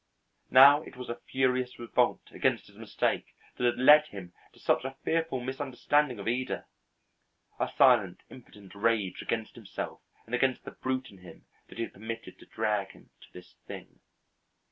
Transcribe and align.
Now, 0.49 0.81
it 0.81 0.97
was 0.97 1.09
a 1.09 1.21
furious 1.29 1.77
revolt 1.77 2.31
against 2.31 2.65
his 2.65 2.75
mistake 2.75 3.35
that 3.55 3.65
had 3.65 3.77
led 3.77 4.07
him 4.07 4.33
to 4.51 4.59
such 4.59 4.83
a 4.83 4.97
fearful 5.03 5.41
misunderstanding 5.41 6.17
of 6.17 6.25
Ida; 6.25 6.65
a 7.59 7.71
silent 7.77 8.21
impotent 8.31 8.73
rage 8.73 9.21
against 9.21 9.53
himself 9.53 10.01
and 10.25 10.33
against 10.33 10.63
the 10.63 10.71
brute 10.71 11.11
in 11.11 11.19
him 11.19 11.45
that 11.67 11.77
he 11.77 11.83
had 11.83 11.93
permitted 11.93 12.39
to 12.39 12.47
drag 12.47 12.93
him 12.93 13.11
to 13.21 13.31
this 13.31 13.53
thing. 13.67 13.99